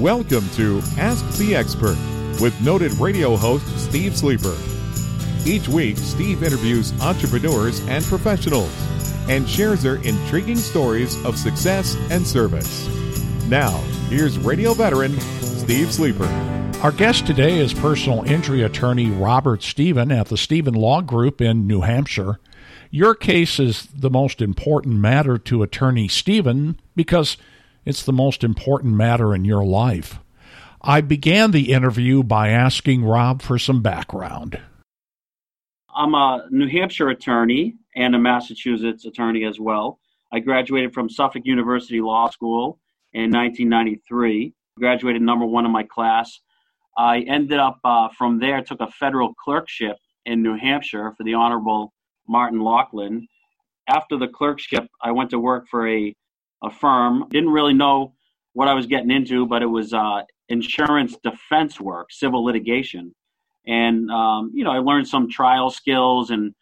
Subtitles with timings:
[0.00, 1.98] Welcome to Ask the Expert
[2.40, 4.56] with noted radio host Steve Sleeper.
[5.44, 8.72] Each week, Steve interviews entrepreneurs and professionals
[9.28, 12.88] and shares their intriguing stories of success and service.
[13.48, 13.76] Now,
[14.08, 16.24] here's radio veteran Steve Sleeper.
[16.82, 21.66] Our guest today is personal injury attorney Robert Stephen at the Stephen Law Group in
[21.66, 22.40] New Hampshire.
[22.90, 27.36] Your case is the most important matter to attorney Stephen because
[27.84, 30.18] it's the most important matter in your life.
[30.82, 34.60] I began the interview by asking Rob for some background.
[35.94, 39.98] I'm a New Hampshire attorney and a Massachusetts attorney as well.
[40.32, 42.78] I graduated from Suffolk University Law School
[43.12, 46.40] in 1993, graduated number one in my class.
[46.96, 51.34] I ended up uh, from there, took a federal clerkship in New Hampshire for the
[51.34, 51.92] Honorable
[52.28, 53.26] Martin Loughlin.
[53.88, 56.14] After the clerkship, I went to work for a
[56.62, 57.26] a firm.
[57.30, 58.14] Didn't really know
[58.52, 63.14] what I was getting into, but it was uh, insurance defense work, civil litigation.
[63.66, 66.54] And, um, you know, I learned some trial skills and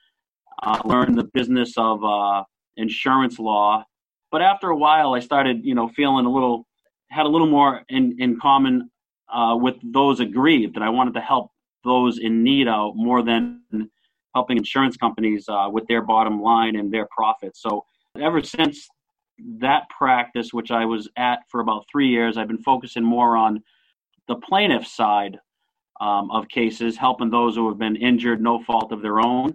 [0.63, 2.45] uh, learned the business of uh,
[2.77, 3.85] insurance law.
[4.31, 6.67] But after a while, I started, you know, feeling a little,
[7.11, 8.91] had a little more in, in common
[9.33, 11.51] uh, with those aggrieved that I wanted to help
[11.85, 13.63] those in need out more than
[14.35, 17.63] helping insurance companies uh, with their bottom line and their profits.
[17.63, 17.85] So
[18.21, 18.89] ever since
[19.61, 23.63] that practice, which I was at for about three years, I've been focusing more on
[24.27, 25.39] the plaintiff side
[26.01, 29.55] um, of cases, helping those who have been injured, no fault of their own.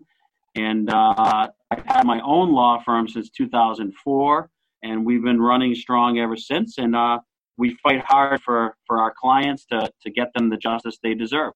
[0.56, 4.50] And uh, I've had my own law firm since 2004,
[4.84, 6.78] and we've been running strong ever since.
[6.78, 7.20] And uh,
[7.58, 11.53] we fight hard for, for our clients to, to get them the justice they deserve.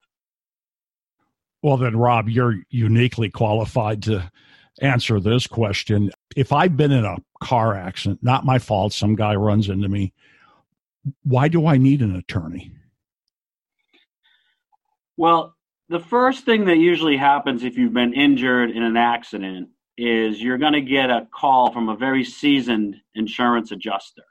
[1.61, 4.31] Well, then, Rob, you're uniquely qualified to
[4.79, 6.11] answer this question.
[6.35, 10.13] If I've been in a car accident, not my fault, some guy runs into me,
[11.23, 12.71] why do I need an attorney?
[15.15, 15.55] Well,
[15.89, 20.57] the first thing that usually happens if you've been injured in an accident is you're
[20.57, 24.23] going to get a call from a very seasoned insurance adjuster.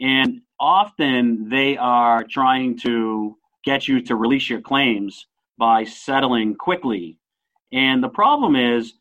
[0.00, 5.26] And often they are trying to get you to release your claims
[5.58, 7.18] by settling quickly.
[7.72, 8.94] And the problem is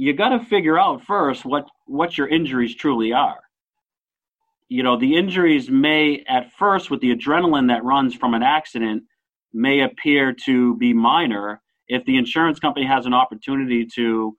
[0.00, 3.40] you got to figure out first what what your injuries truly are.
[4.68, 9.02] You know, the injuries may at first with the adrenaline that runs from an accident
[9.52, 14.36] may appear to be minor if the insurance company has an opportunity to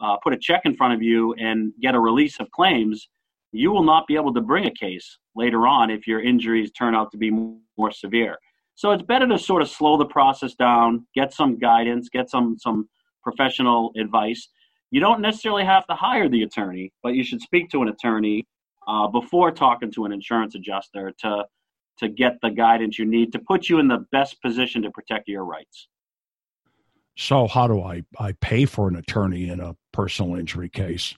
[0.00, 3.08] uh, put a check in front of you and get a release of claims,
[3.50, 6.94] you will not be able to bring a case later on if your injuries turn
[6.94, 8.38] out to be more severe.
[8.76, 12.56] So it's better to sort of slow the process down, get some guidance, get some
[12.56, 12.88] some
[13.24, 14.48] professional advice,
[14.92, 18.46] you don't necessarily have to hire the attorney, but you should speak to an attorney
[18.86, 21.44] uh, before talking to an insurance adjuster to
[21.98, 25.28] to get the guidance you need to put you in the best position to protect
[25.28, 25.88] your rights.
[27.16, 31.14] So, how do I I pay for an attorney in a personal injury case?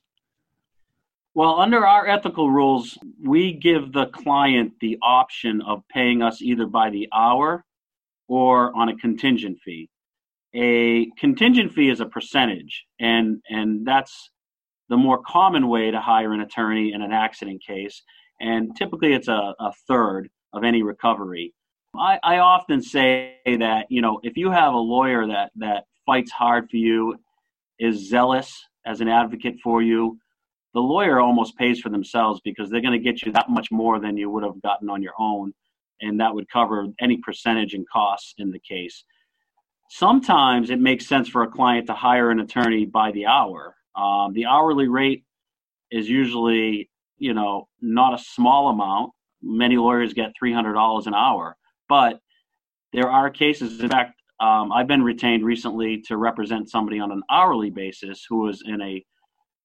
[1.34, 6.66] Well, under our ethical rules, we give the client the option of paying us either
[6.66, 7.64] by the hour
[8.28, 9.90] or on a contingent fee
[10.54, 14.30] a contingent fee is a percentage, and and that's
[14.88, 18.02] the more common way to hire an attorney in an accident case.
[18.40, 21.52] And typically, it's a, a third of any recovery.
[21.96, 26.30] I, I often say that you know if you have a lawyer that that fights
[26.30, 27.16] hard for you,
[27.78, 28.52] is zealous
[28.86, 30.18] as an advocate for you,
[30.74, 33.98] the lawyer almost pays for themselves because they're going to get you that much more
[33.98, 35.52] than you would have gotten on your own,
[36.00, 39.04] and that would cover any percentage and costs in the case.
[39.94, 43.76] Sometimes it makes sense for a client to hire an attorney by the hour.
[43.94, 45.22] Um, the hourly rate
[45.92, 49.12] is usually, you know, not a small amount.
[49.40, 51.56] Many lawyers get $300 an hour,
[51.88, 52.18] but
[52.92, 53.78] there are cases.
[53.78, 58.38] In fact, um, I've been retained recently to represent somebody on an hourly basis who
[58.38, 59.04] was in a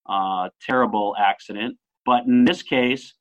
[0.08, 1.76] uh, terrible accident.
[2.06, 3.14] But in this case,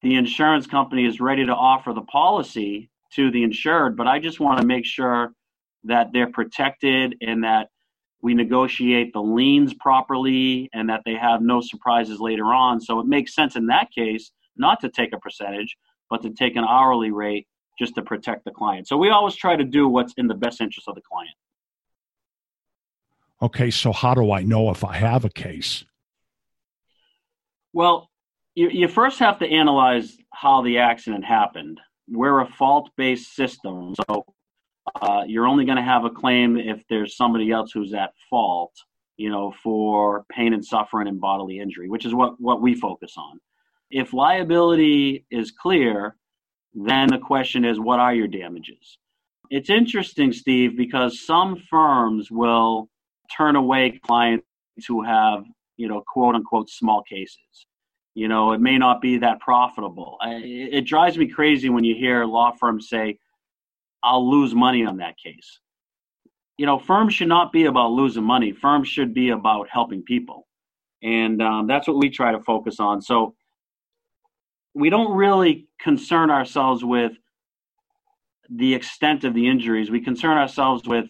[0.00, 4.40] the insurance company is ready to offer the policy to the insured, but I just
[4.40, 5.34] want to make sure
[5.84, 7.68] that they're protected and that
[8.20, 12.80] we negotiate the liens properly and that they have no surprises later on.
[12.80, 15.76] So it makes sense in that case not to take a percentage,
[16.08, 17.48] but to take an hourly rate
[17.78, 18.86] just to protect the client.
[18.86, 21.34] So we always try to do what's in the best interest of the client.
[23.40, 25.84] Okay, so how do I know if I have a case?
[27.72, 28.08] Well,
[28.54, 31.80] you, you first have to analyze how the accident happened.
[32.08, 33.94] We're a fault based system.
[33.96, 34.26] So
[35.00, 38.72] uh, you're only going to have a claim if there's somebody else who's at fault,
[39.16, 43.14] you know, for pain and suffering and bodily injury, which is what, what we focus
[43.16, 43.40] on.
[43.90, 46.16] If liability is clear,
[46.74, 48.98] then the question is, what are your damages?
[49.50, 52.88] It's interesting, Steve, because some firms will
[53.36, 54.46] turn away clients
[54.88, 55.44] who have,
[55.76, 57.66] you know, quote unquote small cases.
[58.14, 60.18] You know, it may not be that profitable.
[60.22, 63.18] It drives me crazy when you hear law firms say,
[64.02, 65.60] I'll lose money on that case.
[66.58, 68.52] You know, firms should not be about losing money.
[68.52, 70.46] Firms should be about helping people.
[71.02, 73.02] And um, that's what we try to focus on.
[73.02, 73.34] So
[74.74, 77.12] we don't really concern ourselves with
[78.48, 79.90] the extent of the injuries.
[79.90, 81.06] We concern ourselves with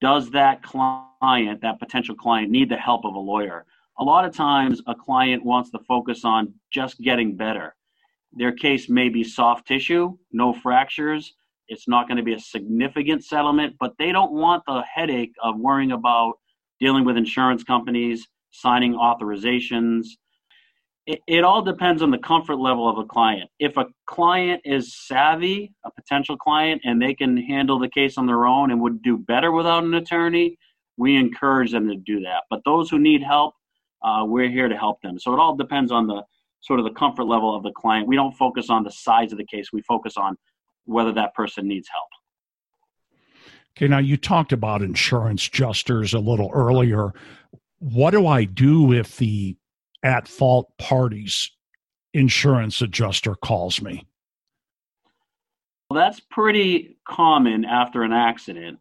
[0.00, 3.64] does that client, that potential client, need the help of a lawyer?
[3.98, 7.74] A lot of times, a client wants to focus on just getting better.
[8.32, 11.34] Their case may be soft tissue, no fractures.
[11.68, 15.58] It's not going to be a significant settlement, but they don't want the headache of
[15.58, 16.34] worrying about
[16.80, 20.06] dealing with insurance companies, signing authorizations,
[21.06, 23.48] it, it all depends on the comfort level of a client.
[23.60, 28.26] If a client is savvy, a potential client, and they can handle the case on
[28.26, 30.58] their own and would do better without an attorney,
[30.96, 32.42] we encourage them to do that.
[32.50, 33.54] But those who need help,
[34.02, 35.18] uh, we're here to help them.
[35.18, 36.22] So it all depends on the
[36.60, 38.08] sort of the comfort level of the client.
[38.08, 39.72] We don't focus on the size of the case.
[39.72, 40.36] We focus on
[40.86, 42.08] whether that person needs help.
[43.76, 47.12] Okay, now you talked about insurance adjusters a little earlier.
[47.78, 49.56] What do I do if the
[50.02, 51.50] at fault parties
[52.14, 54.06] insurance adjuster calls me?
[55.90, 58.78] Well, that's pretty common after an accident.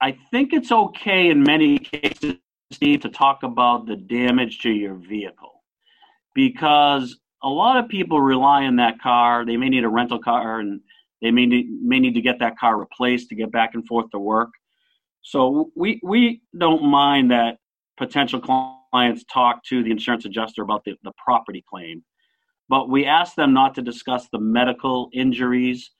[0.00, 2.34] I think it's okay in many cases,
[2.70, 5.62] Steve, to talk about the damage to your vehicle
[6.34, 9.44] because a lot of people rely on that car.
[9.44, 10.80] They may need a rental car and
[11.22, 14.10] they may need, may need to get that car replaced to get back and forth
[14.10, 14.50] to work.
[15.22, 17.56] So we, we don't mind that
[17.96, 22.04] potential clients talk to the insurance adjuster about the, the property claim.
[22.68, 25.90] But we ask them not to discuss the medical injuries.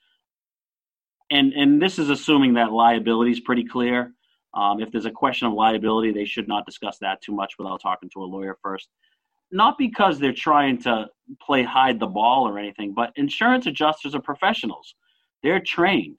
[1.31, 4.13] And, and this is assuming that liability is pretty clear.
[4.53, 7.81] Um, if there's a question of liability, they should not discuss that too much without
[7.81, 8.87] talking to a lawyer first.
[9.51, 11.07] Not because they're trying to
[11.41, 14.95] play hide the ball or anything, but insurance adjusters are professionals.
[15.43, 16.17] They're trained.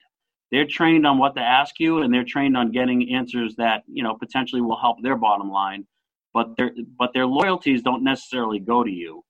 [0.51, 4.03] They're trained on what to ask you, and they're trained on getting answers that you
[4.03, 5.85] know potentially will help their bottom line
[6.33, 9.23] but their but their loyalties don't necessarily go to you.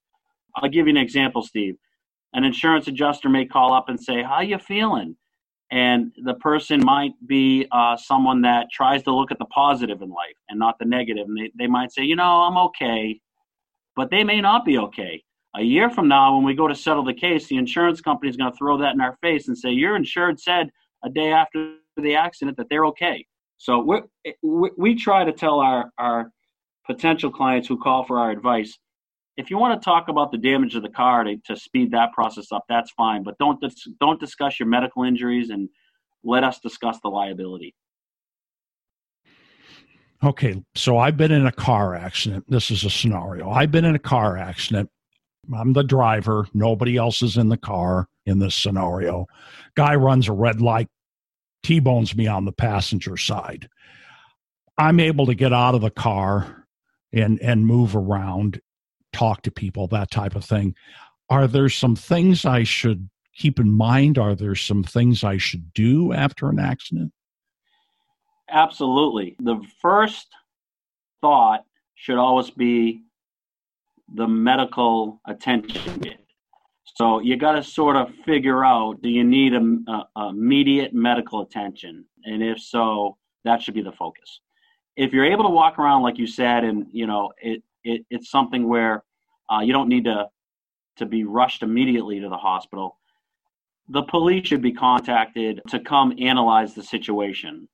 [0.56, 1.75] I'll give you an example, Steve.
[2.33, 5.15] An insurance adjuster may call up and say, "How you feeling?"
[5.71, 10.09] And the person might be uh, someone that tries to look at the positive in
[10.09, 11.27] life and not the negative.
[11.27, 13.19] And they, they might say, "You know, I'm okay,"
[13.95, 15.24] but they may not be okay.
[15.56, 18.38] A year from now, when we go to settle the case, the insurance company is
[18.38, 20.69] going to throw that in our face and say, "Your insured said
[21.04, 23.25] a day after the accident that they're okay."
[23.57, 23.80] So
[24.44, 26.31] we we try to tell our our
[26.86, 28.78] potential clients who call for our advice.
[29.38, 32.12] If you want to talk about the damage of the car to, to speed that
[32.13, 33.24] process up, that's fine.
[33.24, 35.69] But don't dis- don't discuss your medical injuries and
[36.24, 37.74] let us discuss the liability.
[40.24, 42.46] Okay, so I've been in a car accident.
[42.50, 43.50] This is a scenario.
[43.50, 44.90] I've been in a car accident.
[45.53, 46.47] I'm the driver.
[46.53, 49.25] Nobody else is in the car in this scenario.
[49.75, 50.88] Guy runs a red light,
[51.63, 53.69] T bones me on the passenger side.
[54.77, 56.65] I'm able to get out of the car
[57.12, 58.62] and and move around,
[59.12, 60.75] talk to people, that type of thing.
[61.30, 64.18] Are there some things I should keep in mind?
[64.18, 67.12] Are there some things I should do after an accident?
[68.50, 69.36] Absolutely.
[69.39, 70.27] The first
[71.22, 71.65] thought
[71.96, 73.03] should always be
[74.16, 76.01] the medical attention
[76.96, 81.42] So you got to sort of figure out do you need a, a, immediate medical
[81.42, 84.42] attention, and if so, that should be the focus
[85.00, 88.30] if you're able to walk around like you said, and you know it, it it's
[88.30, 89.04] something where
[89.50, 90.28] uh, you don't need to
[90.98, 92.98] to be rushed immediately to the hospital.
[93.88, 97.70] The police should be contacted to come analyze the situation.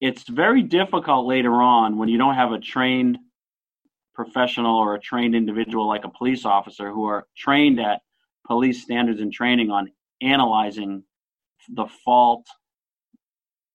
[0.00, 3.18] It's very difficult later on when you don't have a trained
[4.18, 8.00] professional or a trained individual like a police officer who are trained at
[8.48, 9.88] police standards and training on
[10.20, 11.04] analyzing
[11.68, 12.44] the fault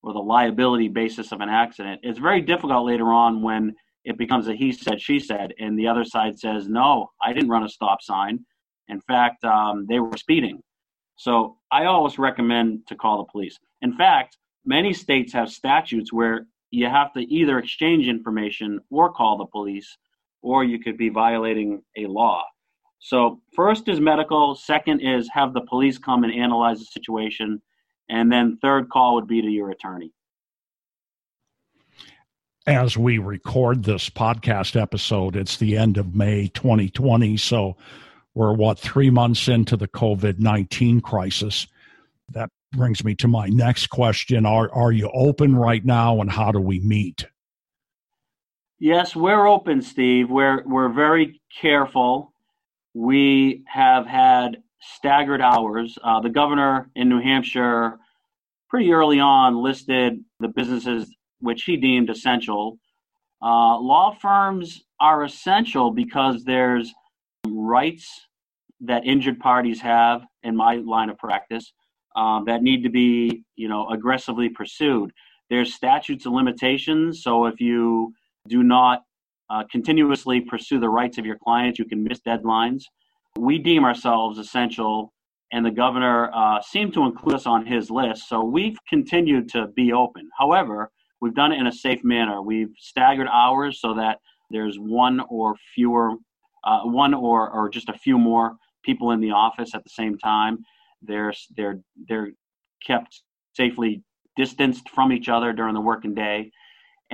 [0.02, 2.02] or the liability basis of an accident.
[2.04, 3.74] It's very difficult later on when
[4.04, 7.48] it becomes a he said, she said, and the other side says, no, I didn't
[7.48, 8.46] run a stop sign.
[8.90, 10.62] In fact, um, they were speeding.
[11.16, 13.58] So I always recommend to call the police.
[13.82, 19.38] In fact, many states have statutes where you have to either exchange information or call
[19.38, 19.98] the police,
[20.44, 22.44] or you could be violating a law.
[23.00, 27.62] So, first is medical, second is have the police come and analyze the situation,
[28.10, 30.14] and then third call would be to your attorney.
[32.66, 37.36] As we record this podcast episode, it's the end of May 2020.
[37.36, 37.76] So
[38.36, 41.68] We're what, three months into the COVID 19 crisis.
[42.30, 44.46] That brings me to my next question.
[44.46, 47.26] Are, are you open right now and how do we meet?
[48.84, 50.30] Yes, we're open, Steve.
[50.30, 52.34] We're, we're very careful.
[52.94, 55.98] We have had staggered hours.
[56.04, 57.98] Uh, the governor in New Hampshire
[58.70, 62.78] pretty early on listed the businesses which he deemed essential.
[63.42, 66.94] Uh, law firms are essential because there's
[67.48, 68.28] rights
[68.82, 71.72] that injured parties have in my line of practice
[72.18, 75.14] um, that need to be, you know, aggressively pursued.
[75.50, 78.14] There's statutes of limitations, so if you
[78.48, 79.02] do not
[79.50, 82.84] uh, continuously pursue the rights of your clients, you can miss deadlines.
[83.38, 85.14] We deem ourselves essential,
[85.52, 89.68] and the governor uh, seemed to include us on his list, so we've continued to
[89.76, 90.30] be open.
[90.38, 92.42] However, we've done it in a safe manner.
[92.42, 94.20] We've staggered hours so that
[94.50, 96.12] there's one or fewer,
[96.64, 100.18] uh, one or, or just a few more people in the office at the same
[100.18, 100.60] time.
[101.02, 102.32] They're they're they're
[102.86, 103.22] kept
[103.54, 104.04] safely
[104.36, 106.52] distanced from each other during the working day,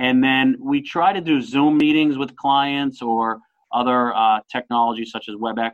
[0.00, 3.38] and then we try to do Zoom meetings with clients or
[3.70, 5.72] other uh, technologies such as WebEx.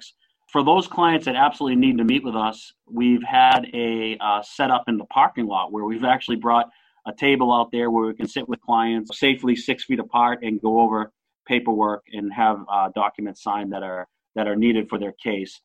[0.49, 4.85] For those clients that absolutely need to meet with us, we've had a uh, setup
[4.89, 6.67] in the parking lot where we've actually brought
[7.07, 10.61] a table out there where we can sit with clients safely six feet apart and
[10.61, 11.13] go over
[11.47, 15.61] paperwork and have uh, documents signed that are that are needed for their case.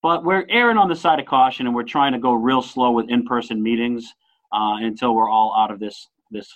[0.00, 2.92] But we're erring on the side of caution, and we're trying to go real slow
[2.92, 4.06] with in-person meetings
[4.52, 6.48] uh, until we're all out of this this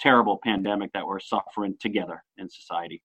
[0.00, 3.02] terrible pandemic that we're suffering together in society.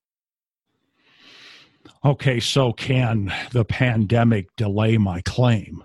[2.05, 5.83] Okay, so can the pandemic delay my claim?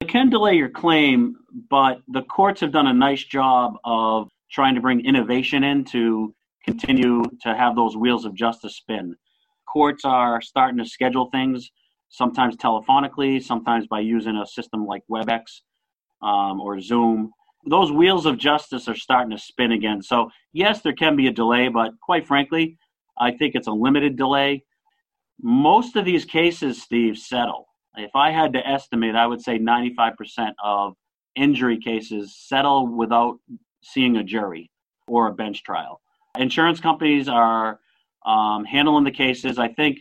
[0.00, 1.36] It can delay your claim,
[1.70, 6.34] but the courts have done a nice job of trying to bring innovation in to
[6.64, 9.14] continue to have those wheels of justice spin.
[9.72, 11.70] Courts are starting to schedule things,
[12.08, 15.42] sometimes telephonically, sometimes by using a system like WebEx
[16.20, 17.32] um, or Zoom.
[17.64, 20.02] Those wheels of justice are starting to spin again.
[20.02, 22.76] So, yes, there can be a delay, but quite frankly,
[23.18, 24.64] I think it's a limited delay.
[25.40, 27.68] Most of these cases, Steve, settle.
[27.96, 30.94] If I had to estimate, I would say 95% of
[31.36, 33.38] injury cases settle without
[33.82, 34.70] seeing a jury
[35.06, 36.00] or a bench trial.
[36.38, 37.80] Insurance companies are
[38.24, 39.58] um, handling the cases.
[39.58, 40.00] I think,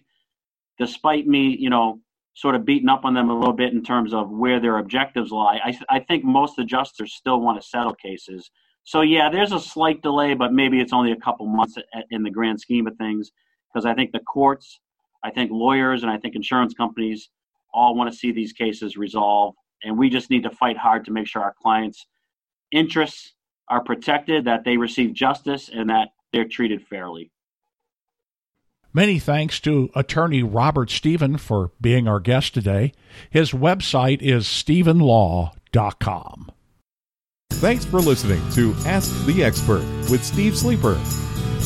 [0.77, 1.99] despite me, you know,
[2.33, 5.31] sort of beating up on them a little bit in terms of where their objectives
[5.31, 8.49] lie, I, I think most adjusters still want to settle cases.
[8.83, 11.75] So yeah, there's a slight delay, but maybe it's only a couple months
[12.09, 13.31] in the grand scheme of things,
[13.67, 14.79] because I think the courts,
[15.23, 17.29] I think lawyers, and I think insurance companies
[17.73, 21.11] all want to see these cases resolved, and we just need to fight hard to
[21.11, 22.07] make sure our clients'
[22.71, 23.33] interests
[23.69, 27.31] are protected, that they receive justice, and that they're treated fairly.
[28.93, 32.91] Many thanks to attorney Robert Stephen for being our guest today.
[33.29, 36.51] His website is stephenlaw.com.
[37.53, 40.99] Thanks for listening to Ask the Expert with Steve Sleeper.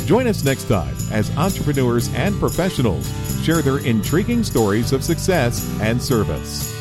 [0.05, 3.09] Join us next time as entrepreneurs and professionals
[3.43, 6.74] share their intriguing stories of success and service.